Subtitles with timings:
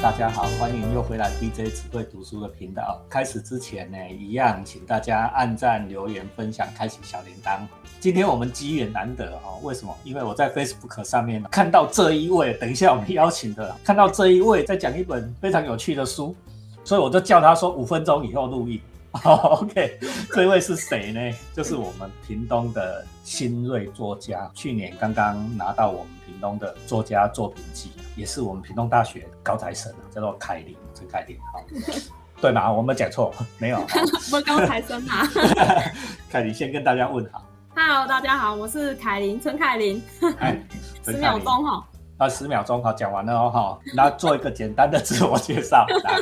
[0.00, 3.02] 大家好，欢迎又回来 DJ 只会读书的频道。
[3.10, 7.58] 开始之前呢，一样请大家按赞、留言、分享、开启小铃铛。
[7.98, 9.92] 今天我们机缘难得哦，为什么？
[10.04, 16.32] 因为我在 Facebook 上面看到这一位，等一下我们邀请的，看到这一位在讲一本非常有趣的书，
[16.84, 18.80] 所以我就叫他说五分钟以后录音。
[19.24, 19.98] OK，
[20.34, 21.36] 这位是谁呢？
[21.54, 31.38] 就是我们屏东的新锐作家，去年刚刚拿到我们屏东的作家作品集，也是我们屏东大学高材生啊，叫做凯琳陈凯琳。
[31.52, 31.64] 好，
[32.40, 32.70] 对吗？
[32.70, 33.78] 我没讲错，没有。
[34.30, 35.26] 我高材生啊。
[36.30, 37.44] 凯琳先跟大家问好。
[37.74, 40.02] Hello，大家好，我是凯琳陈凯琳。
[41.04, 41.82] 十秒钟哈。
[42.18, 43.78] 啊，十秒钟好，讲完了哦哈。
[43.94, 45.86] 那做一个简单的自我介绍。
[46.02, 46.18] 来，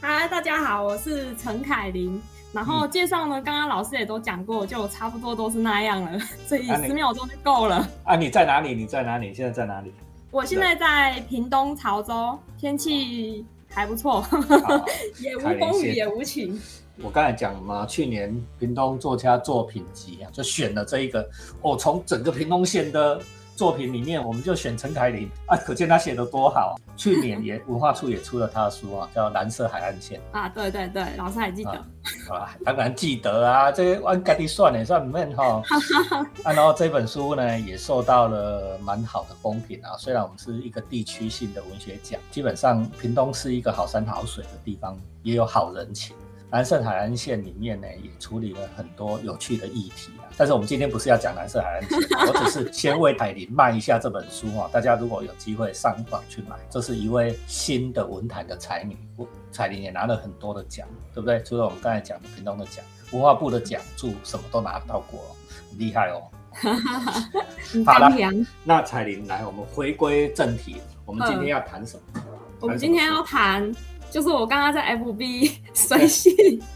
[0.00, 2.20] 嗨，大家好，我是陈凯琳。
[2.52, 7.88] 然后介绍呢，刚刚老师也都讲过，就差不多都是那样了，所以十秒钟就够了。
[8.02, 8.74] 啊，你在哪里？
[8.74, 9.32] 你在哪里？
[9.32, 9.94] 现在在哪里？
[10.32, 14.26] 我现在在屏东潮州，天气还不错，
[15.22, 16.60] 也无风雨也无晴。
[17.00, 21.24] 我刚才讲嘛，去年屏东作家作品集啊，就选了这一个，
[21.62, 23.20] 哦，从整个屏东县的。
[23.56, 26.78] 作品里面，我们就选陈凯琳啊，可见他写的多好。
[26.96, 31.72] 去年也文化处也出了他的书啊，叫《蓝色海岸线》啊，对对对，老师还记得
[32.30, 35.62] 啊，当然记得啊，这按该的算也算面哈。
[36.44, 46.16] 啊，然后这本书呢也受到了蛮好的风评啊，虽然我们是一个地区性的文学奖，基本上屏东是一个好山好水的地方，也有好人情。
[46.50, 50.24] 蓝色海岸线里面呢，也处理了很多有趣的议题啊。
[50.36, 54.68] 但是我们今天不是要讲蓝色海岸线， 我只是先为海林卖一下这本书啊。
[54.72, 58.96] 大家如果有机会上网去买，这是一位新的文坛的才女，
[59.50, 61.42] 彩玲也拿了很多的奖，对不对？
[61.42, 65.36] 除了我们刚才讲的屏东的奖，文化部的奖助什么都拿到过，
[65.70, 66.22] 很厉害哦。
[67.84, 68.10] 好了，
[68.62, 72.22] 那彩玲来，我们回归正题，我们今天要谈什么？
[72.60, 73.70] 我们今天要谈。
[74.10, 76.32] 就是我刚刚在 FB 随性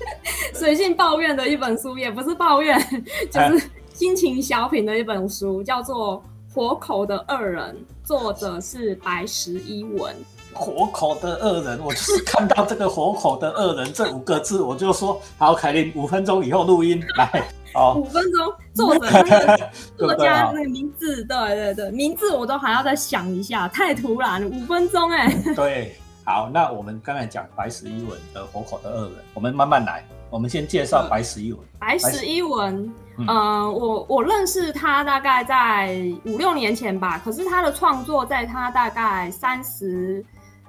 [0.53, 2.79] 随性抱怨的一本书，也不是抱怨，
[3.31, 6.23] 就是心情小品的一本书，叫做
[6.55, 7.75] 《活口的恶人》，
[8.07, 10.15] 作者是白石一文。
[10.53, 17.49] 活口的恶人，我就是看到这个“活口的恶人”这五个字，我就说好，凯琳，五分钟以后录音来。
[17.73, 25.33] 好，五分钟，作者那个作家那个名字，对对对，名字我都还要再想一下，太突然了，五分钟哎。
[25.55, 25.95] 对。
[26.25, 30.05] 好，那我们刚才讲白石一文的活口的二人，我们慢慢来。
[30.31, 31.61] 我们先介绍白石一文。
[31.77, 32.89] 白石一文，
[33.19, 33.27] 嗯，
[33.73, 37.21] 我我认识他大概在五六年前吧。
[37.25, 40.25] 可是他的创作在他大概三十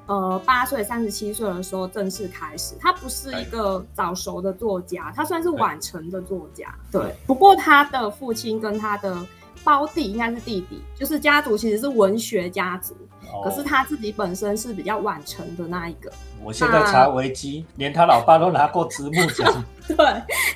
[0.07, 2.73] 呃八岁、三十七岁的时候正式开始。
[2.79, 6.73] 他不是一个早熟的作家，他算是晚成的作家。
[6.91, 9.15] 对，不过他的父亲跟他的
[9.63, 12.97] 胞弟应该是弟弟，就是家族其实是文学家族。
[13.43, 16.11] 可是他自己本身是比较晚成的那一个。
[16.43, 19.63] 我现在查维基，连他老爸都拿过直木奖。
[19.87, 19.95] 对，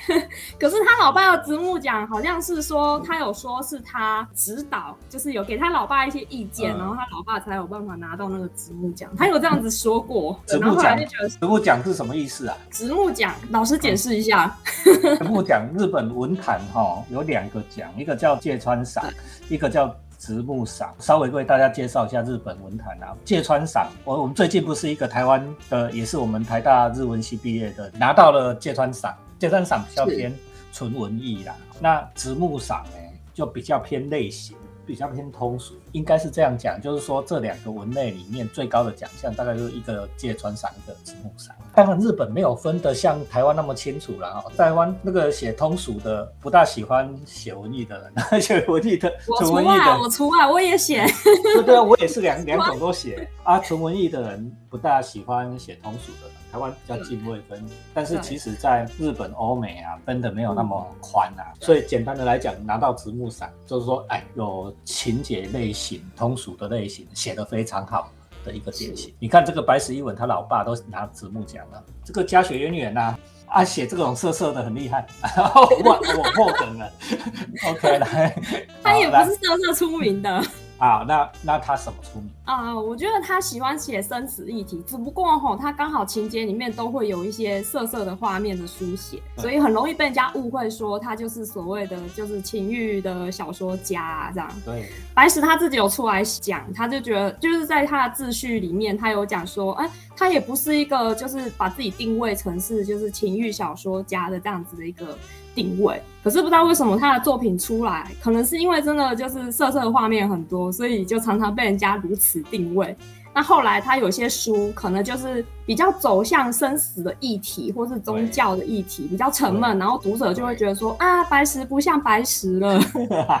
[0.58, 9.08] 可是他老爸的直木奖好像是说，他有说是他指导，就是有给他老爸一些意见，然后他老爸才有办法拿到那个直木奖。
[9.16, 10.40] 他有这样子说过。
[10.46, 10.98] 直木奖，
[11.38, 12.56] 直木奖是什么意思啊？
[12.70, 14.56] 直木奖，老师解释一下。
[14.82, 19.04] 直木奖，日本文坛哈有两个奖，一个叫芥川赏，
[19.48, 19.94] 一个叫。
[20.18, 23.16] 直木赏，稍微为大家介绍一下日本文坛啊。
[23.24, 29.14] 芥川赏，我我们最近不是一个台湾的，也是我们台大日文系毕业的，拿到了芥川赏。
[29.38, 30.34] 芥川赏比较偏
[30.72, 32.98] 纯文艺啦，那直木赏呢，
[33.34, 34.56] 就比较偏类型。
[34.86, 41.54] 比较偏通俗，应该是这样讲，就是说这两个文类里面最高的奖项，大概就是一个芥川赏，一个直木赏。
[41.74, 44.44] 当然日本没有分得像台湾那么清楚了哈。
[44.56, 51.04] 台湾那个写通俗的不大喜欢写文艺的人， 写文艺的纯文艺的，我除外，我也写。
[51.54, 53.58] 对对啊，我也是两两种都写啊。
[53.58, 56.30] 纯文艺的人不大喜欢写通俗的。
[56.56, 61.52] 台湾比较泾渭分明，但是其实在日本、欧美啊，分的没有那么宽啊。
[61.60, 68.10] 所以简单的来讲，拿到直木赏，就是说，哎，有情节类型、通俗的类型，写的非常好
[68.42, 69.12] 的一个典型。
[69.18, 71.84] 你看这个白石一文，他老爸都拿直木奖了。
[72.02, 73.14] 这个家学渊源呐，
[73.48, 75.06] 啊，写这种色色的很厉害。
[75.84, 76.90] 我我破梗了。
[77.68, 78.34] OK，来，
[78.82, 80.42] 他也不是色色出名的。
[80.78, 82.74] 啊，那那他什么出名啊？
[82.74, 94.48] 我觉得他喜欢写生死议题，只不过吼，他刚好情节里面都会有一些色色的画面的书写，所以很容易被人家误会说他就是所谓的就是情欲的小说家啊，这样。
[94.64, 105.18] 对，白石他自己有出来讲，他就觉得就是在他的自序里面，他有讲说，哎，他也不是一个就是把自己定位成是就是情欲小说家的这样子的一个。
[105.56, 112.96] 定位，可是不知道为什么他的作品出来，可能是因为真的就是色色的画面很多，所以就常常被人家如此定位。
[113.34, 122.80] 那后来他有些书可能就是比较走向生死的议题，或是宗教的议题，比较沉闷，然后读者就会觉得说啊，白石不像白石了。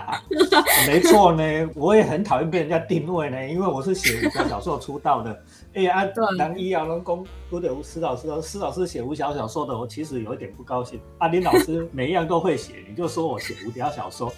[0.86, 1.42] 没错呢，
[1.74, 5.34] 我也很讨厌被人家定位呢，因为我是写武侠小说出道的。
[5.76, 10.98] 哎呀，男一啊，龙工不得施老师，施老师写武侠小说的，我其实有一点不高兴。
[11.18, 14.32] 阿林老师 每一样都会写，你就说我写武侠小说。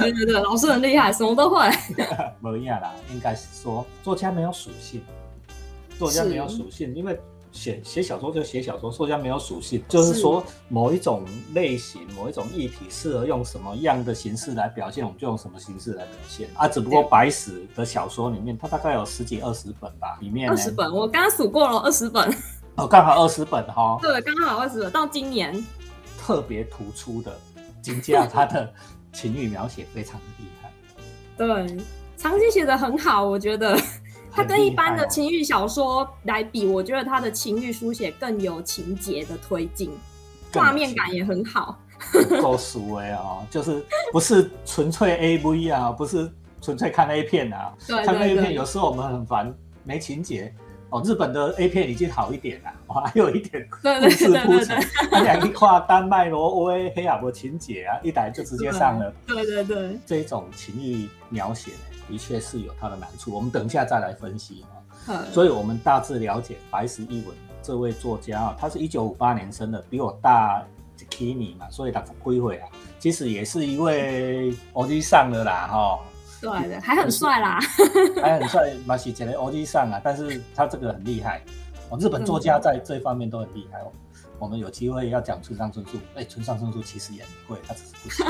[0.00, 1.70] 对对对，老师很厉害，什么都会。
[2.42, 5.00] 没一样啦，应该是说作家没有属性，
[5.96, 7.16] 作家没有属性，因为
[7.52, 16.48] 写写小说就写小说，作家没有属性，就是说某一种类型、某一种议题适合用什么样的形式来表现，我们就用什么形式来表现。
[16.54, 16.66] 啊。
[16.66, 22.28] 只不过白石的小说里面，它大概有十几二十本吧，里面二十本，我刚刚数过了二十本，
[22.76, 23.98] 哦，刚好二十本哈。
[24.02, 25.62] 对，刚刚好二十本，到今年。
[26.18, 27.36] 特别突出的
[27.82, 28.72] 金价，他的
[29.12, 30.72] 情欲描写非常的厉害，
[31.36, 31.84] 对。
[32.16, 33.76] 长期写的很好，我觉得
[34.32, 39.90] 他跟一般的情欲小说来比，我觉得它的情欲书写更有情节的推进，
[40.52, 41.78] 画面感也很好。
[42.42, 46.28] 够熟哎哦，就是不是纯粹 A V 啊，不是
[46.60, 47.72] 纯粹看 A 片啊。
[47.86, 50.52] 对看 A 片有时候我们很烦，没情节
[50.90, 51.00] 哦。
[51.04, 54.82] 日本的 A 片已经好一点了，还有一点故事铺陈，
[55.12, 59.14] 他两一画丹麦罗威黑亚伯情节啊，一来就直接上了。
[59.24, 61.70] 对对对，这种情欲描写。
[62.08, 64.64] 的确是有它的难处，我们等一下再来分析
[65.06, 65.24] 啊。
[65.32, 70.64] 所以，我们大致了解白石一文这位作家啊，他是一九五八年生的，比我大
[71.08, 72.68] 几年嘛，所以他归回啊，
[72.98, 75.98] 其实也是一位欧弟上的啦，哈。
[76.40, 77.60] 对的，还很帅啦，
[78.20, 81.40] 还很帅，马西杰的欧弟上啊，但是他这个很厉害
[81.88, 83.92] 哦，日本作家在这方面都很厉害哦。
[84.40, 88.26] 我们有机会要讲村上春树，哎，村上春树其实也很会，他只是不行。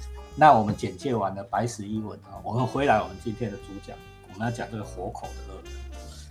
[0.38, 3.96] 那我们简介完了白石一文啊，我们回来我们今天的主讲，
[4.34, 5.26] 我们要讲这个活口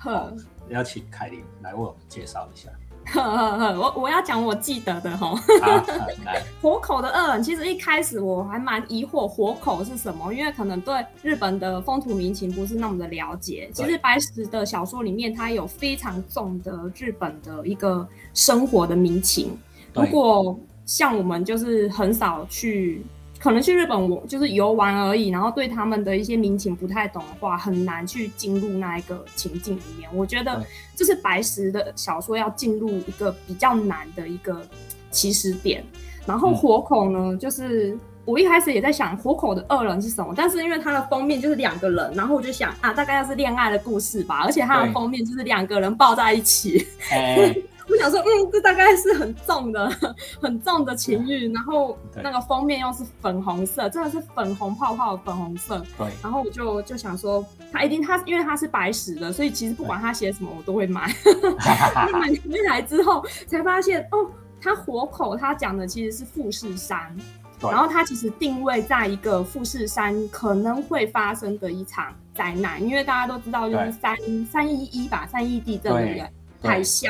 [0.03, 2.69] 的恶人，要请凯琳来为我们介绍一下。
[3.07, 5.33] 呵呵呵我我要讲我记得的哈。
[6.23, 13.71] 来，活口的恶人，其实一开始我还蛮疑惑活口是什么，因为可能对日本的风土民情不是那么的了解。
[13.73, 19.57] 其实白石的小说里面，它有非常重的日本的一个生活的民情。
[19.95, 20.55] 如果
[20.85, 23.03] 像我们就是很少去。
[23.45, 30.09] 可能去日本我就是游玩而已，然后对他们的一些民情不太懂的话，很难去进入那一个情境里面。
[30.11, 30.65] 我觉得
[30.95, 34.67] 这是白石的小说要进入一个比较难的一个
[35.11, 35.85] 起始点。
[36.25, 37.95] 然后火口呢，就是
[38.25, 46.83] 我一开始也在想火口的二人是什么，但是因为它的封面就是两个人，然后我就想啊，大概要是恋爱的故事吧，而且它的封面就是两个人抱在一起。
[47.87, 49.87] 我想说，嗯，这大概是很重的、
[50.41, 55.79] 很重的情欲，然后那个封面又是粉红色，真的是粉红泡泡的粉红色。
[55.97, 56.07] 对。
[56.23, 61.13] 然后我就就想说，他一定他因为他是白石的，所以其实不管他写什么，我都会买。
[62.11, 64.29] 买回来之后才发现，哦，
[64.59, 67.15] 他活口他讲的其实是富士山，
[67.61, 74.17] 然后他其实定位在一个富士山可能会发生的一场灾难，因为大家都知道就是三
[74.51, 76.29] 三一一吧，三一地震对不对？
[76.63, 77.09] 海啸。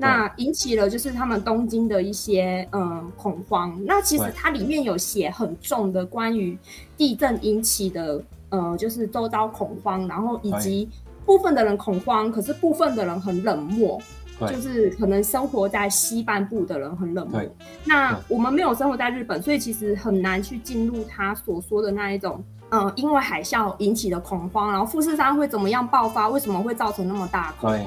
[0.00, 3.78] 那引起了就是他们东京的一些嗯恐慌。
[3.84, 6.58] 那其实它里面有写很重的关于
[6.96, 10.88] 地震引起的呃就是周遭恐慌，然后以及
[11.26, 14.00] 部分的人恐慌，可是部分的人很冷漠，
[14.40, 17.40] 就是可能生活在西半部的人很冷漠。
[17.84, 27.80] 那我们没有生活在日本，所以其实很难去进入他所说的那一种嗯因为海啸引起的恐慌，然后富士山会怎么样爆发，为什么会造成那么大恐慌？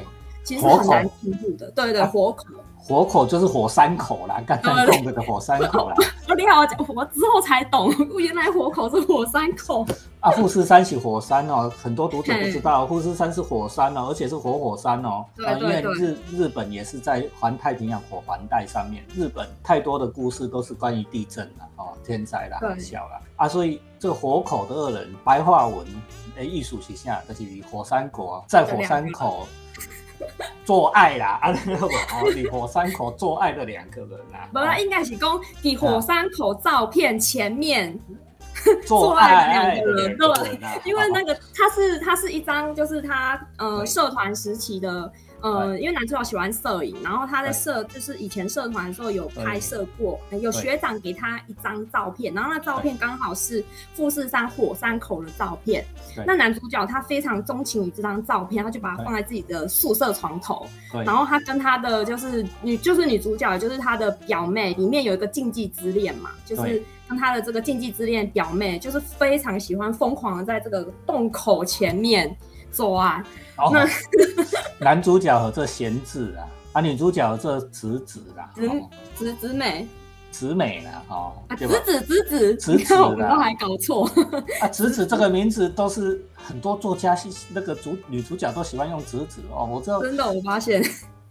[0.43, 2.45] 其实很难进入的，对对，火口，
[2.77, 5.95] 火口就是火山口啦， 刚才讲的火山口啦。
[6.35, 6.61] 你好，
[6.93, 9.85] 我之后才懂， 原来火口是火山口。
[10.19, 15.23] 啊，富士山是火山哦，很多读者不知道，富士山是火山哦，而且是活火山哦。
[15.35, 15.69] 对对对。
[15.69, 25.85] 因为日日本也是在环太平洋火环带上面，日本太多的故事都是关于地震的哦，天灾啦、海啸啦啊，所以这个火口的恶人，白话文
[26.35, 29.47] 诶，艺术形象就是火山口，在火山口。
[30.65, 37.99] 做爱啦， 啊，那个哦，你火山口做爱的两个人啊，不，应该是讲你火山口照片前面
[38.85, 45.11] 做爱两个人，对，因为那个他是他是一张，就是他呃社团时期的。
[45.43, 53.61] 呃，因为男主角喜欢摄影，然后他在社就是以前社团的时候有拍摄过，有学长给他一张照片，然后那照片刚好是
[53.93, 55.85] 富士山火山口的照片。
[56.25, 60.65] 那男主角他非常钟情于这张照片，他就把它放在自己的宿舍床头。
[61.05, 72.33] 然后他跟他的就是女就是女主角就是他的表妹，里面有一个禁忌之恋嘛，就是跟他的这个禁忌之恋表妹，就是非常喜欢疯狂的在这个洞口前面。
[72.73, 73.23] 做爱。
[73.57, 73.71] 哦，
[74.79, 78.69] 男主角和这贤子啊，啊，女主角这子子啦，子
[79.15, 79.87] 子子美。
[80.31, 80.89] 子美呢？
[81.09, 84.09] 哦，子子子子子子我们都还搞错
[84.61, 84.67] 啊！
[84.67, 89.69] 子子这个名字都是很多作家系那个主女主角都喜欢用子子哦。
[89.71, 90.83] 我知道，真的，我发现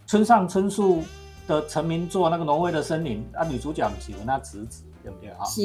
[0.07, 1.03] 村上春树
[1.49, 5.43] 的成名作那个《挪威的森林》啊，女主角喜欢那子子，对不对啊？
[5.43, 5.61] 是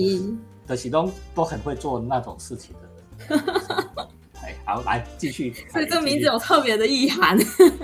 [0.67, 3.45] 的，喜东都很会做那种事情的人。
[4.69, 5.53] 哎，好，来继续。
[5.73, 7.37] 所以这名字有特别的意涵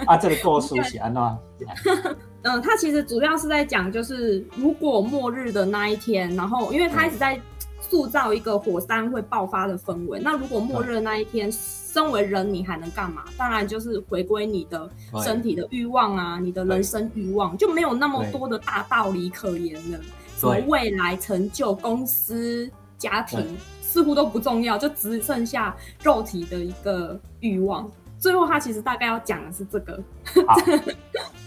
[0.06, 0.16] 啊！
[0.18, 1.22] 这个故事是安怎？
[2.42, 7.40] 嗯，他其实主要是在讲，就是如果末日的那一天，然后因为他一直在
[7.80, 10.20] 塑造一个火山会爆发的氛围。
[10.20, 13.24] 那如果末日的那一天，身为人你还能干嘛？
[13.38, 14.90] 当然就是回归你的
[15.22, 19.98] 身体的欲望啊，你的人生欲望就没有那么多的大道理可言了。
[20.36, 23.56] 什么未来成就、公司、家庭，
[23.94, 25.72] 似乎都不重要，就只剩下
[26.02, 27.88] 肉体的一个欲望。
[28.18, 30.02] 最后，他其实大概要讲的是这个。
[30.48, 30.56] 好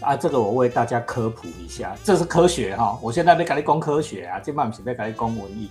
[0.00, 2.98] 啊，这个我为大家科普一下，这是科学哈。
[3.02, 5.68] 我现在在给你攻科学啊，今晚不是在给你攻文艺。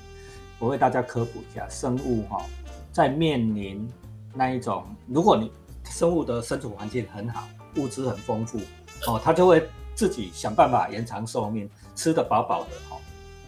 [0.59, 2.45] 我为大家科普一下，生物哈，
[2.91, 3.89] 在面临
[4.35, 5.51] 那一种，如果你
[5.83, 8.59] 生物的生存环境很好，物资很丰富
[9.07, 12.97] 哦，它就会自己想办法延长寿命，吃得饱饱的哈，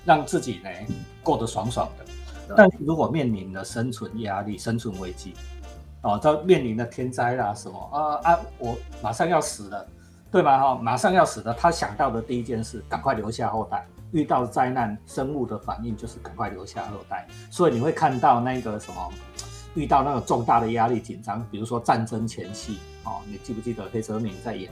[0.03, 0.69] 让自己呢
[1.21, 2.05] 过得爽爽的。
[2.56, 5.34] 但如果面临了生存压力、生存危机。
[6.01, 9.86] 哦，这面临了天灾啦，什么啊啊，我马上要死了，
[10.32, 10.58] 对吧？
[10.58, 13.86] 哈，马上要死了，他想到的第一件事，赶快留下后代。
[14.12, 17.27] 遇到灾难，生物的反应就是赶快留下后代。
[17.51, 19.12] 所以你会看到那个什么，
[19.75, 24.72] 遇到那个重大的压力、紧张，比如说战争前夕，哦，你记不记得黑泽明在演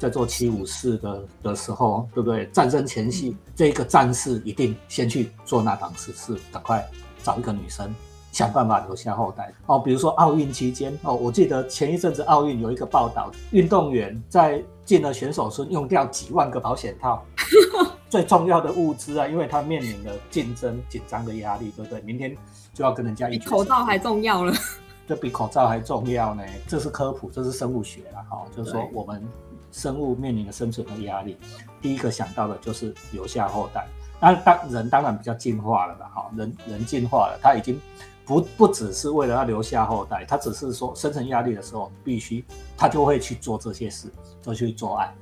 [0.00, 2.44] 在做七武士的的时候，对不对？
[2.48, 6.84] 战争前夕，这个战士一定先去做那档子事，赶快
[7.26, 7.92] 找一个女生。
[8.32, 17.24] 想办法留下后代哦，比如说奥运期间哦，我记得前一阵子奥运有一个报道，运动员在进了选手村用掉几万个保险套，
[18.10, 21.98] 最重要的物资啊，因为他面临了竞争紧张的压力，对不对？
[22.02, 22.36] 明天
[22.74, 24.52] 就要跟人家一口罩还重要了，
[25.08, 26.44] 这比口罩还重要呢。
[26.68, 29.26] 这是科普，这是生物学了哈，就是说我们
[29.72, 31.38] 生物面临的生存的压力，
[31.80, 33.86] 第一个想到的就是留下后代。
[34.20, 37.80] 那当人当然比较进化了吧，哈，人人进化了，他已经。
[38.28, 42.44] 不不只是为了要留下后代，他只是说生存压力的时候必须，
[42.76, 44.08] 他就会去做这些事，
[44.42, 45.14] 就去做爱。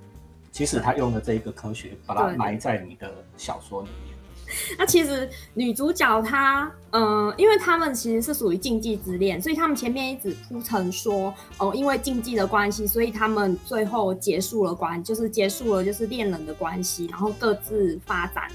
[0.51, 4.17] 其实他用的这一个科学，把它埋在你的小说里面。
[4.79, 18.49] 那其实女主角她，嗯，因为他们其实是属于禁忌之恋，所以他们前面一直铺陈说，哦，因为禁忌的关系，所以他们最后结束了关，就是结束了就是恋人的关系，然后各自发展。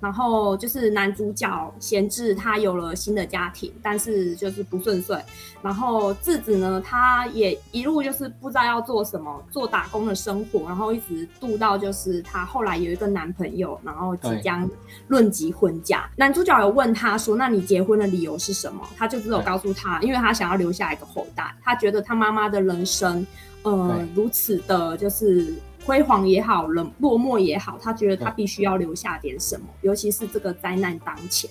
[0.00, 5.18] 然后就是男主角贤治，他有了新的家庭，但是就是不顺遂。
[5.62, 14.68] 然后智子呢，他也一路就是不知道要做什么，做打工的生活，然后一直度到就是他后来有一个男朋友，然后即将
[15.08, 16.08] 论及婚嫁。
[16.16, 23.26] 男主角有问他说：“那你结婚的理由是什么？”他就只有告诉他，因为他想要留下一个后代，他觉得他妈妈的人生，
[23.62, 25.54] 呃，如此的就是。
[25.86, 31.48] 辉煌也好，冷落寞也好，他觉得他必须要留下点什么，尤其是这个灾难当前，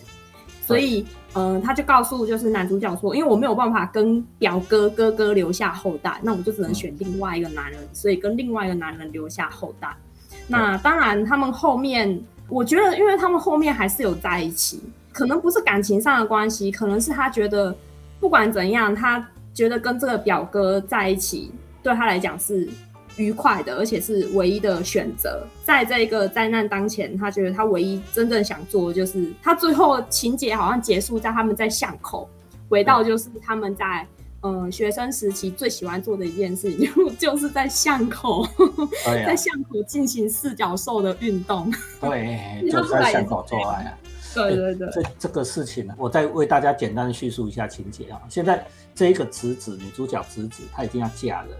[0.62, 9.96] 所以，嗯，他就告诉就是男主角说，因为我没有办法跟表哥哥哥留下后代，那我就只能选另外一个男人，所以跟另外一个男人留下后代。
[10.48, 17.74] 那当然，他们后面，我觉得，因为他们后面还是有在一起，可能不是感情上的关系，可能是他觉得
[18.20, 21.51] 不管怎样，他觉得跟这个表哥在一起，
[21.82, 22.68] 对他来讲是。
[23.18, 25.46] 愉快的，而且是唯一的选择。
[25.64, 32.30] 在这个灾难当前，他觉得他唯一真正想做的就是，他最后情节好像结束在他们在巷口，
[32.70, 34.06] 回到就是他们在
[34.42, 38.48] 嗯学生时期最喜欢做的一件事情，就就是在巷口，
[39.06, 41.72] 在巷口进行四角兽的运动。
[42.02, 43.98] 对， 就在巷口做爱啊。
[44.34, 44.90] 对对对。
[44.92, 48.22] 这这个事情呢，我再为大家简单的叙述一下情节啊。
[48.28, 51.52] 现在这一个侄子，女主角侄子，她已经要嫁人。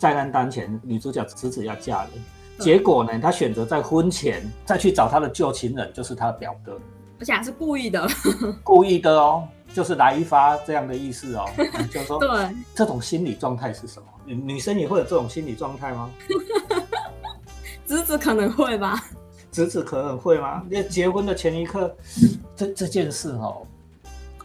[0.00, 2.10] 灾难当前，女主角侄子要嫁人，
[2.58, 6.80] 结果呢，她选择在婚前再去找她的旧情人，就是她的表哥，
[7.18, 8.08] 而且还是故意的，
[8.64, 11.44] 故意的哦，就是来一发这样的意思哦，
[11.92, 12.30] 就是说对
[12.74, 14.06] 这种心理状态是什么？
[14.24, 16.10] 女女生也会有这种心理状态吗？
[17.86, 19.04] 侄子可能会吧，
[19.52, 20.64] 侄子可能会吗？
[20.70, 21.94] 那结婚的前一刻，
[22.56, 23.66] 这这件事哦。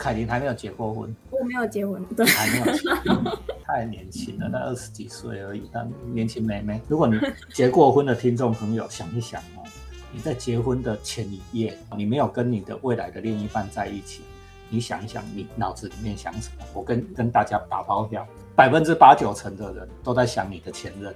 [0.06, 6.80] 凯琳还没有结过婚，我没有结婚，对，还没有， 太年轻了，那二十几岁而已，但年轻妹妹。
[6.88, 7.20] 如果你
[7.52, 9.66] 结过婚的听众朋友，想一想哦，
[10.12, 14.22] 你在结婚的前一夜，你没有跟你的未来的另一半在一起，
[14.70, 16.66] 你想一想，你脑子里面想什么？
[16.76, 21.16] 我跟跟大家打包票，百分之八九成的人都在想你的前任。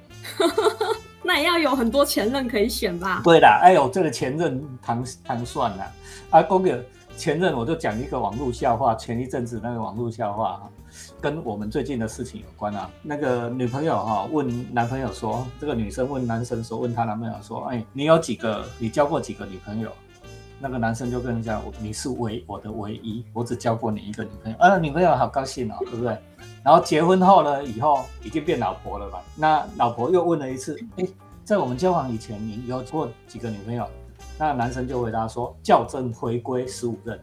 [1.22, 3.22] 那也要有很多前任可以选吧？
[3.24, 5.94] 对啦，哎呦，这个前任谈谈算了
[6.32, 6.84] 啊，公哥。
[7.20, 10.72] 前任我就讲一个网络笑话，前一阵子那个网络笑话
[11.20, 12.90] 跟我们最近的事情有关啊。
[13.02, 18.64] 那个女朋友哈问男朋友说，这个女生问男生说，问她男朋友说，哎，你有几个？
[18.78, 19.92] 你交过几个女朋友？
[20.62, 24.58] 那个男生就跟人家，你是唯我的唯一，我只交过你一个女朋友。
[24.58, 26.18] 啊，女朋友好高兴哦，对不对？
[26.64, 29.22] 然后结婚后呢，以后已经变老婆了吧？
[29.36, 31.06] 那老婆又问了一次，哎，
[31.44, 33.86] 在我们交往以前，你有过几个女朋友？
[34.40, 37.20] 那男生就回答说：“校正回归十五任，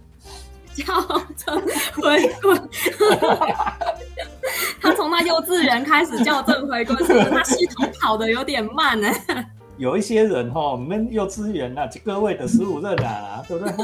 [0.74, 0.84] 校
[1.34, 1.58] 正
[1.94, 2.60] 回归。
[4.82, 6.94] 他从那幼稚园开始校正回归，
[7.30, 9.08] 他系统跑的有点慢呢。
[9.78, 13.74] 有一些人哈，我们幼稚园啊，各位的十五任啊，对不对？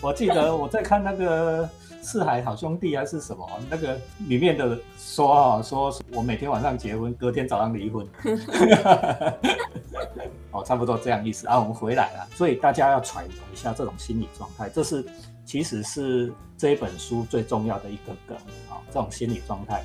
[0.00, 1.64] 我记得我在看那个
[2.00, 8.06] 《四海好兄弟》还是什么，那个里面的说啊，说我每天晚上结婚，隔天早上离婚。
[10.50, 11.58] ”哦，差不多这样意思啊。
[11.58, 15.04] 我们回来了，所以大家要揣摩一下这种心理状态，这是
[15.44, 18.36] 其实是这一本书最重要的一个梗
[18.70, 18.80] 啊。
[18.86, 19.84] 这种心理状态，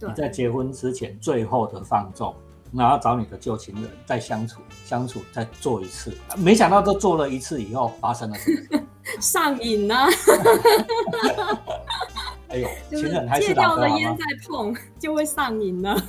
[0.00, 2.34] 你在结婚之前最后的放纵，
[2.76, 8.80] 然后找你的旧情人再相处相处，再做一次，没想到都做了一次以后发生了什么？
[9.20, 9.94] 上瘾呢？
[12.48, 16.02] 哎呦，情人还是老的烟再碰就会上瘾了。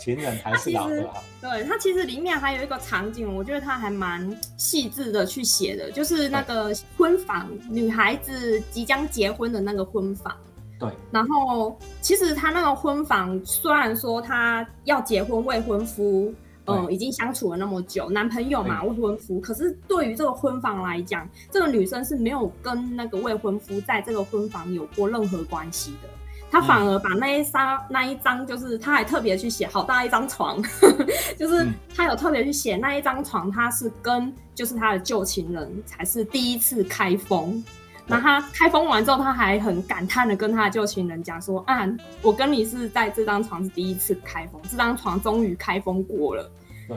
[0.00, 1.22] 情人还是老的好。
[1.40, 10.34] 对他其实里面还有一个场景，我觉得他还蛮细致的去写的，就是那个婚房，女孩子即将结婚的那个婚房。
[10.82, 10.92] 对。
[11.10, 16.32] 然后其实他那个婚房，虽然说他要结婚，未婚夫，
[16.66, 19.40] 嗯，已经相处了那么久，男朋友嘛，未婚夫。
[19.40, 26.08] 可是对于这个婚房来讲，这个女生是没有跟那个未婚夫在这个婚房有过任何关系的。
[26.50, 30.62] 他反而把那一张那一张，就是他还特别去写好大一张床，
[31.38, 31.66] 就是
[31.96, 37.64] 他有特别去写那一张床，他是跟就是他的旧情人才是第一次开封。
[38.06, 41.88] 那他开封完之后，他还很感叹的跟他的旧情人讲说：“啊，
[42.20, 46.50] 我跟你是在这张床是第一次开封，这张床终于开封过了。”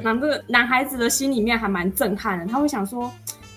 [0.04, 3.12] 那这个男孩子的心里面还蛮震撼的，他会想说。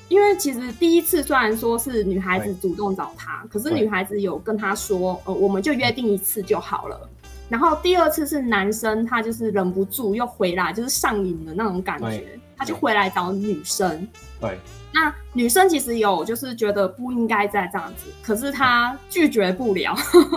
[0.09, 7.07] 因为其实第一次虽然说是女孩子主动找他，可是女孩子有跟他说，呃，我们就约定一次就好了。
[7.51, 14.09] 然后第二次是男生，他就是忍不住又回来，就是上瘾的那种感觉，他就回来找女生。
[14.41, 14.59] 对。
[14.92, 19.94] 那女生其实有就是觉得不应该再这样子，可是她拒绝不了，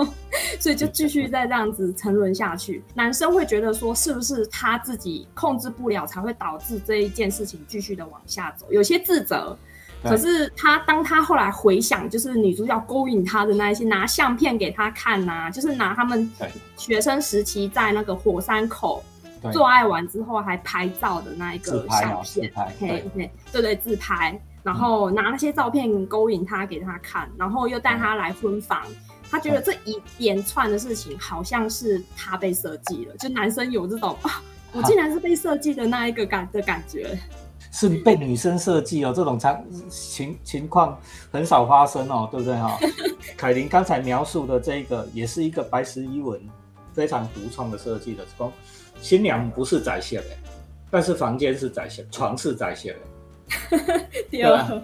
[0.60, 2.84] 所以就继续再这样子沉沦下去。
[2.94, 9.58] 男生会觉得说，是不是他自己控制不了，才会导致这一件事情继续的往下走，有些自责。
[10.04, 16.28] 可是他当他后来回想，就是女主角勾引他的那一些，拿相片给他看呐，就是拿他们
[16.76, 19.04] 学生时期在那个火山口
[19.52, 22.88] 做爱完之后还拍照的那一个相片，对。
[23.14, 24.40] 对对对，自拍。
[24.64, 28.84] 然后拿那些照片勾引他给他看，然后又带他来婚房，
[29.28, 34.40] 他觉得这一连串的事情好像是他被设计了，就男生有这种啊，
[34.72, 37.18] 我竟然是被设计的那一个感的感觉，
[37.72, 40.96] 是被女生设计哦，这种情情情况
[41.32, 42.78] 很少发生哦，对不对哈？
[43.36, 46.40] 凯琳刚才描述的这个也是一个白石伊文
[46.94, 48.54] 非常独创的设计的，说
[49.02, 50.30] 新娘不是在线的，
[50.90, 54.08] 但是房间是在线，床是在线的。
[54.30, 54.82] 第二，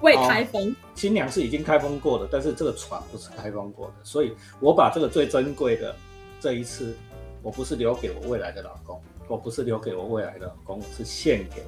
[0.00, 5.94] 未开封，新娘是已经开封过的，但是这个床不是开封过的，所以我把这个最珍贵的
[6.40, 6.94] 这一次，
[7.42, 11.64] 我不是留给我未来的老公，我不是留给我未来的老公，是献给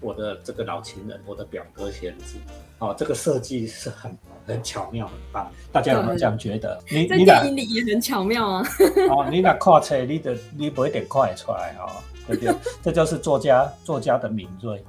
[0.00, 2.36] 我的这个老情人，我的表哥贤子。
[2.78, 6.82] 哦，这个设计是很很巧妙，很棒，大家有没有这样觉得？
[6.90, 8.66] 你你电影里也很巧妙啊。
[9.10, 12.54] 哦，你那看车，你的你不一点看得出来哦，对不对？
[12.82, 14.82] 这就是作家作家的敏锐。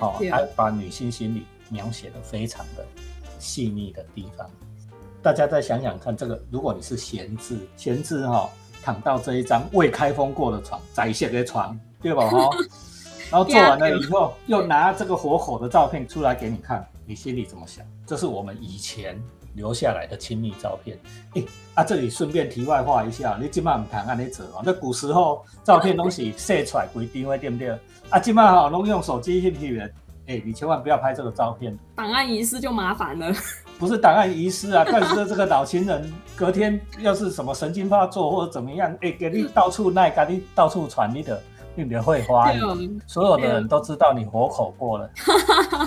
[0.00, 2.84] 哦，还把女性心理描写的非常的
[3.38, 4.50] 细腻的地方，
[5.22, 8.50] 大家再想想看，这个如果你是闲置闲置哈，
[8.82, 12.28] 躺到这一张未开封过的床，在线的床，对吧？
[12.28, 12.50] 哈，
[13.32, 17.82] 然后做完了以后，又拿这个活口的照片出来给你看，你心里怎么想？
[18.06, 19.18] 这是我们以前
[19.54, 20.98] 留下来的亲密照片。
[21.34, 21.42] 哎，
[21.74, 27.70] 啊，这里顺便题外话一下，你今晚唔谈安尼做哦，那古时候照片东西晒出来规定位对不对？
[28.10, 29.90] 啊，今晚哈拢用手机去拍的，
[30.26, 33.32] 哎，你千万不要拍这个照片，档案遗失就麻烦了。
[33.78, 41.42] 不是档案遗失啊，但是这个老情人隔天要是什么神经发作或者怎么样，哎，给你到处那给你到处传你的，
[41.74, 42.52] 你的会花，
[43.06, 45.10] 所有的人都知道你活口过了，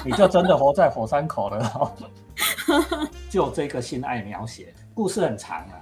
[0.03, 1.91] 你就真的活在火山口了。
[3.29, 5.79] 就这个性爱描写，故事很长啊。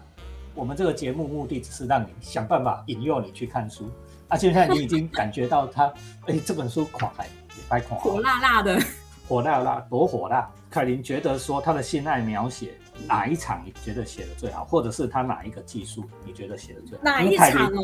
[0.56, 3.90] 我们这个节目目的只是让你想办法引诱你去看书。
[4.28, 5.92] 啊，现在你已经感觉到他，
[6.28, 8.80] 哎，这本书垮开也快垮，火辣辣的，
[9.28, 10.50] 火辣辣，多火辣！
[10.70, 12.74] 凯琳觉得说他的性爱描写
[13.08, 17.04] 哪一场你觉得写的最好，或者是他哪一个技术你觉得写的最好？
[17.04, 17.84] 哪一场哦？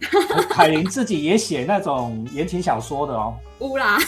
[0.50, 3.34] 凯琳自己也写那种言情小说的哦。
[3.60, 3.98] 乌啦，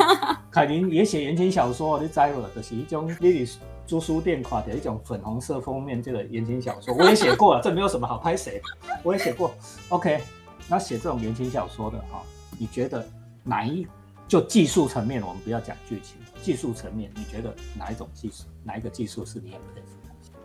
[0.50, 2.42] 凯琳也写言情小说，你知无？
[2.54, 3.46] 就是一种你
[3.86, 8.60] 租书店看的一种粉红色封面这个言情小说，我也写过了，这没有什么好拍谁，
[9.02, 9.54] 我也写过。
[9.90, 10.22] OK，
[10.66, 12.22] 那写这种言情小说的哈，
[12.58, 13.06] 你觉得
[13.42, 13.86] 哪一
[14.26, 19.93] 就技术层面，我们不要讲剧情，技术层面，你觉得哪一种技术，哪一个技术是你很佩服的？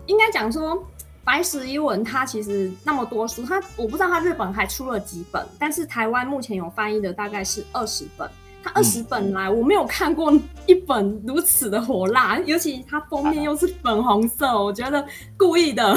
[0.10, 0.84] 应该讲说。
[1.22, 8.28] 白石一文，他其实那么多书，他我不知道他日本还出了几本，但是台湾目前有翻译的大概是二十本。
[8.64, 10.34] 他二十本来，我没有看过
[10.66, 15.06] 一本如此的火辣，尤其他封面又是粉红色，我觉得
[15.38, 15.96] 故意的，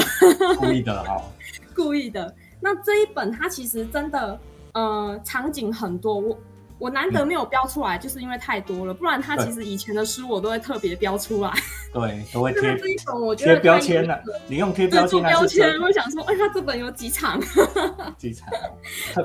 [0.59, 1.19] 故意的哈，
[1.73, 2.31] 故意的。
[2.59, 4.39] 那这一本它其实真的，
[4.73, 6.13] 呃，场景很多。
[6.13, 6.37] 我
[6.83, 11.49] 我难得没有标出来，就是因为太多了，不然他其实以前的书我都会特别标出来。
[11.93, 12.77] 对，都会贴。
[12.77, 15.21] 这一本我觉得贴标签啊，你用贴标签。
[15.21, 17.39] 标签，我想说，哎，他这本有几场？
[18.19, 18.49] 几场？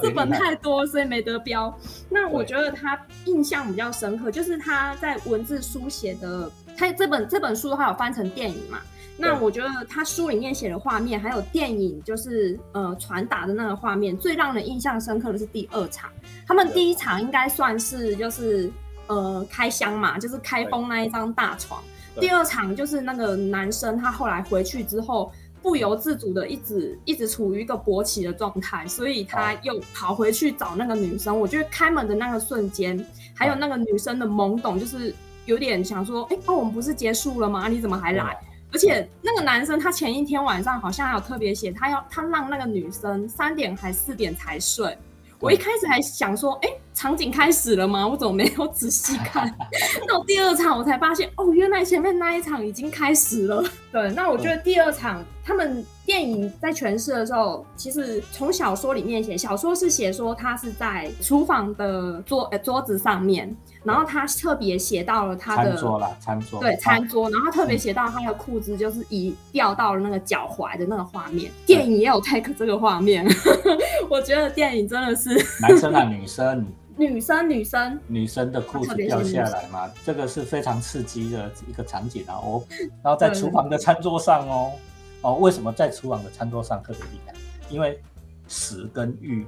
[0.00, 1.76] 这本太多，所以没得标。
[2.08, 8.78] 那我觉得他印象比较深刻，就是他在文字书写的，他这本这本书的话有翻成电影嘛？
[9.20, 16.08] 那我觉得他书里面写的画面，还有电影就是呃传达的那个画面，最让人印象深刻的是第二场。
[16.46, 18.70] 他们第一场应该算是就是
[19.08, 21.82] 呃开箱嘛，就是开封那一张大床。
[22.20, 31.38] 第二场就是那个男生他后来回去之后，不由自主的一直一直处于一个勃起的状态，所以他又跑回去找那个女生。
[31.38, 35.12] 我觉得开门的那个瞬间，还有那个女生的懵懂，就是
[35.48, 37.68] 有点想说，哎，哦我们不是结束了吗？
[37.68, 38.36] 你怎么还来？
[38.70, 44.96] 而且那个男生他前一天晚上好像还有特别写，他要他让那个女生三点还四点才睡。
[45.40, 48.06] 我一开始还想说，哎，场景开始了吗？
[48.06, 49.48] 我怎么没有仔细看？
[50.06, 53.64] 到第二场我才发现，哦，原来前面那一场已经开始了。
[53.90, 63.54] 对，那我觉得第二场他们电影在诠释的时候，其实从小说里面写，小说是写说他是在厨房的桌呃桌子上面。
[63.84, 71.52] 然后他特别写到了他的餐桌啦，餐桌对餐桌，然后特别写到他的裤子就是已掉到了那个脚踝的那个画面。
[71.66, 73.26] 电影也有 take 这个画面，
[74.08, 76.66] 我觉得电影真的是 男生啊，女生，
[76.96, 82.34] 女生，女生，女生的裤子掉下来嘛，这个是非常刺激的一个场景啊。
[82.34, 82.62] 哦，
[83.04, 84.72] 然后在厨房的餐桌上哦，
[85.22, 87.34] 哦，为什么在厨房的餐桌上特别厉害？
[87.70, 88.00] 因为
[88.46, 89.46] 食跟欲，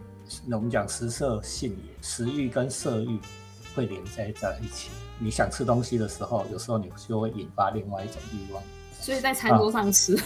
[0.51, 3.19] 我们讲食色性也，食欲跟色欲。
[3.73, 4.91] 会连接在一起。
[5.21, 8.61] 你想吃东西的时候，有时候你就会引发另外一种欲望。
[9.01, 10.17] 所以在餐桌上吃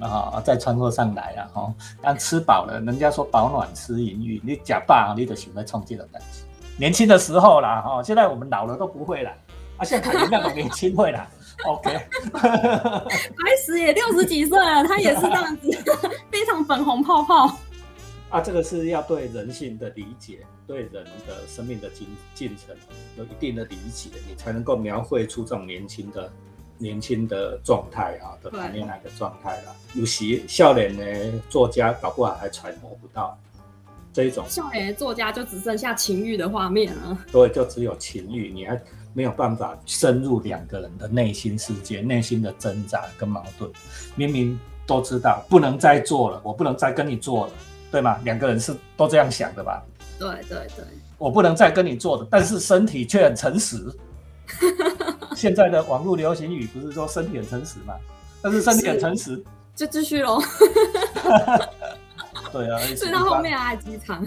[0.00, 1.74] 啊，在餐桌上来啊，哈。
[2.00, 6.38] 但吃饱了，人家说饱暖思淫欲，你假扮你就喜欢冲这种感觉。
[6.78, 9.30] 年轻的时候啦，哈，现在我们老了都不会了。
[9.76, 11.28] 啊，现在凯琳那种年轻会了。
[11.66, 11.90] OK。
[12.32, 15.70] 白石也六十几岁了，他也是这样子，
[16.30, 17.56] 非常粉红泡泡。
[18.30, 22.74] 啊，这个是要对人性的理解，对人的生命的进进程
[23.18, 26.32] 有一定的理解，你才能够描绘出这种年轻的、
[26.78, 29.74] 年轻的状态啊的谈恋爱的状态啦。
[29.92, 33.38] 有些笑脸的作家搞不好还揣摩不到
[34.14, 37.18] 这一种笑脸的作家，就只剩下情欲的画面了。
[37.30, 43.70] 对，就只有情欲，你还没有办法深入两个人的内心世界、内心的挣扎跟矛盾。
[44.14, 47.52] 明明都知道不能再做了，我不能再跟你做了。
[47.90, 48.18] 对吗？
[48.24, 49.82] 两个人是都这样想的吧？
[50.18, 50.84] 对对对，
[51.18, 53.86] 我不能再跟你做了，但是身体却很诚实。
[55.36, 57.94] 现在的网络流行语不是说身体很诚实吗？
[58.40, 59.44] 但是身体很诚实，
[59.74, 60.40] 就继续喽。
[62.50, 64.26] 对啊， 所以他后面啊，机场，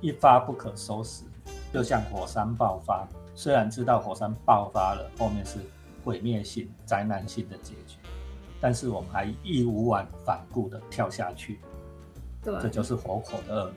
[0.00, 1.24] 一发不可收拾，
[1.72, 3.08] 就像火山爆发。
[3.34, 5.58] 虽然知道火山爆发了，后面是
[6.04, 7.96] 毁灭性、灾难性的结局，
[8.60, 9.90] 但是我们还义无
[10.24, 11.60] 反顾的跳下去。
[12.42, 13.74] 对，这就是火口的恶人。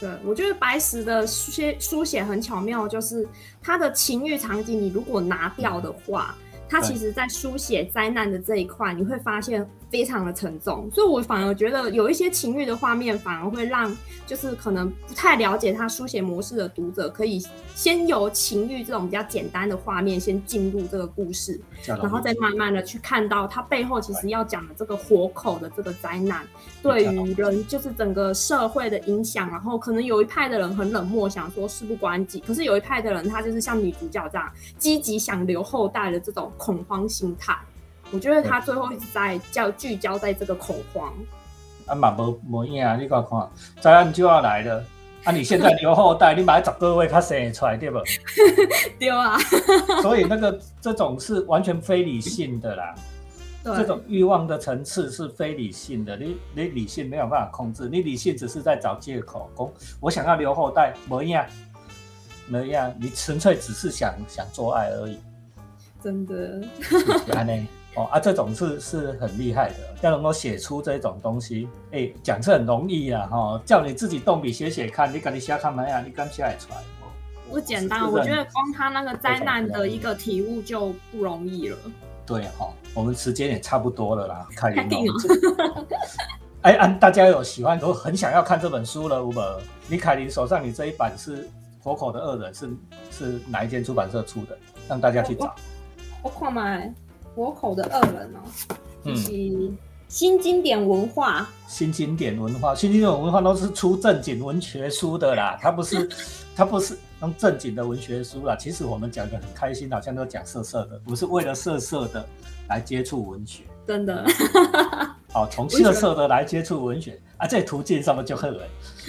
[0.00, 3.26] 对，我觉得白石的书写书写很巧妙，就是
[3.62, 6.34] 他的情欲场景，你如果拿掉的话，
[6.68, 9.68] 他其实在书写灾难的这一块，你会发现。
[9.90, 13.96] 非常的沉重，所以我反而觉得有一些情欲的画面，反而会让
[14.26, 17.40] 就是可能不太了解他书写模式的读者，可以
[17.74, 26.44] 先由情欲这种比较简单的画面先进入这个故事，然后再慢慢的去看到他背后其实要讲的这个活口的这个灾难，
[26.82, 29.48] 对于人就是整个社会的影响。
[29.48, 37.56] 然后可能有一派的人很冷漠，想说事不关己，可是有一派的人他就是像女主角这样积极想留后代的这种恐慌心态。
[38.12, 41.12] 我觉得他最后一直在叫聚焦在这个恐慌，
[41.86, 44.84] 啊嘛无无影，你看看，灾难就要来了。
[45.24, 47.98] 啊，你现在留后代，你买十个月他生出来，对不？
[49.00, 49.36] 对啊。
[50.00, 52.94] 所以那个这种是完全非理性的啦。
[53.64, 61.44] 这种欲望的层次是非理性的，你你理性没有办法控制，你理性只是在找借口，公我想要留后代，没样，
[62.46, 65.18] 没样，你纯粹只是想想做爱而已。
[66.00, 66.62] 真的。
[67.34, 67.68] 安呢？
[67.96, 76.02] 哦啊，这种是是很厉害的，要能够写出这种东西，哎，讲是很容易啊，哈，叫你自己动笔写写看，你赶紧写看没啊？
[76.02, 76.76] 你刚写出来？
[77.48, 81.78] 不简单，我觉得光他那个灾难的一个体悟就不容易了。
[82.26, 85.06] 对哈，我们时间也差不多了啦，凯琳。
[86.62, 91.44] 哎，安大家有喜欢都很想要看这本书了，吴伯，你凯琳手上你这一版是
[91.80, 92.68] 《活口的恶人》，是
[93.12, 94.58] 是哪一间出版社出的？
[94.88, 95.54] 让大家去找。
[96.24, 96.88] 我看买
[97.36, 98.40] 《活口的恶人》哦，
[99.04, 99.78] 嗯。
[100.08, 106.08] 新经典文化，新经典文化，新经典文化都是出正经文学书的啦，它不是，
[106.54, 108.54] 它不是用正经的文学书啦。
[108.54, 112.24] 其实我们讲的很开心，好像都讲色色的，不是为了色色的
[112.68, 114.24] 来接触文学，真的。
[115.32, 118.62] 好， 从色色的来接触文学啊，这途径上面就很了。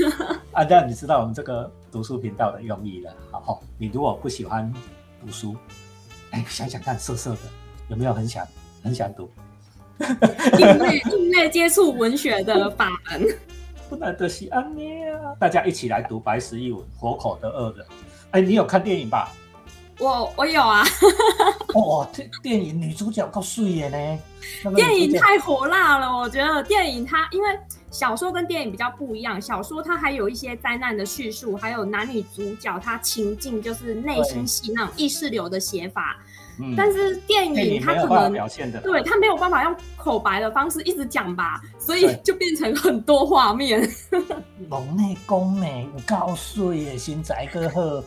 [0.51, 3.13] 啊，这样你知道我们这个读书频道的用意了。
[3.29, 4.73] 好，你如果不喜欢
[5.23, 5.55] 读书，
[6.31, 7.39] 哎，想想看，色色的
[7.89, 8.45] 有没有很想
[8.83, 9.29] 很想读？
[10.57, 13.27] 另类另类接触文学的法门，
[13.89, 14.81] 不难得西安呢
[15.25, 15.33] 啊！
[15.39, 17.85] 大家一起来读《白石一文》《活口的恶人》。
[18.31, 19.31] 哎，你有看电影吧？
[19.99, 20.83] 我我有啊。
[21.73, 24.19] 哦，电电影女主角够帅耶呢。
[24.75, 27.49] 电影太火辣了，我觉得电影它因为
[27.89, 36.17] 小说跟电影比较不一样，小说它还有一些灾难的叙述，还有男女主角他情境就是内心戏那种意识流的写法。
[36.75, 43.87] 但是电影它可能表现的，对它没有办法用口白的方式一直讲吧，所以就变成很多画面。
[44.69, 48.03] 龙内功美，高税耶，新宅哥贺，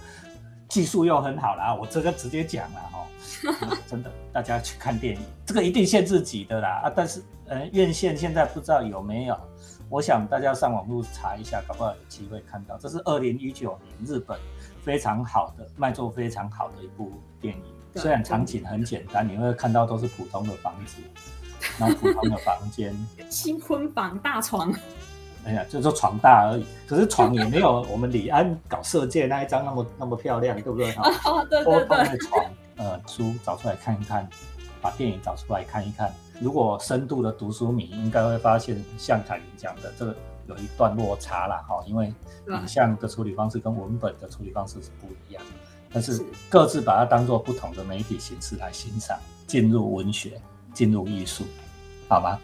[0.69, 6.93] 技术又很好啦，我这个直接讲了哈， 真的，大家去看电影，这个一定限制级的啦啊！
[6.95, 9.37] 但是呃，院线现在不知道有没有，
[9.89, 12.77] 我想大家上网络查一下，搞不好有机会看到。
[12.79, 14.39] 这是二零一九年日本
[14.83, 17.80] 非常好的卖座非常好的一部电影。
[17.97, 21.03] 虽然场景很简单，你会看到都是普通的房子，
[21.79, 22.95] 然后普通的房间，
[23.31, 24.73] 新婚房大床，
[25.45, 26.67] 哎呀，就说床大而已。
[26.87, 30.93] 可是床也没有我们李安搞射箭那一张那么那么漂亮，对不对？
[31.25, 32.09] 哦，对对对。
[32.09, 32.45] 的床，
[32.77, 34.29] 呃，书找出来看一看，
[34.81, 36.13] 把电影找出来看一看。
[36.41, 42.13] 如果深度的读书迷，应该会发现像凯琳讲的，这个有一段落差了哈，因为
[42.47, 45.43] 影像的处理方式跟文本的处理方式是不一样。
[45.93, 50.41] 但是各自把它当做不同的媒体形式来欣赏，进入文学，
[50.73, 51.45] 进入艺术，
[52.09, 52.39] 好吗？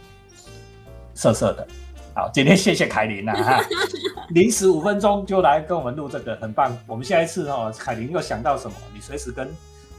[1.14, 1.66] 色色的，
[2.14, 3.64] 好，今天谢谢凯琳了哈，
[4.30, 6.76] 临时五分钟就来跟我们录这个，很棒。
[6.86, 9.48] 我们下一次哈，凯琳又想到什么，你随时跟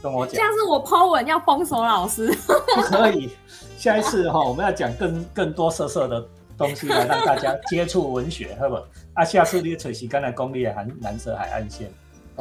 [0.02, 0.36] 跟我讲。
[0.36, 3.30] 像是我 Po 文要封锁老师，不可以。
[3.78, 6.24] 下一次哈，我们要讲更更多色色的
[6.56, 8.76] 东西来让大家接触文学，好不？
[9.14, 11.90] 啊，下次你找时间来功力的蓝蓝色海岸线。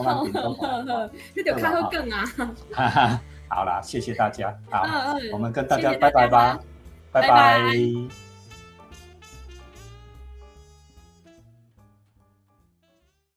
[0.04, 0.26] 好，
[1.36, 2.24] 那就看会更啊！
[2.74, 4.86] 哈哈，好啦，谢谢大家，好，
[5.34, 6.60] 我们跟大家拜拜吧，
[7.12, 8.27] 拜拜。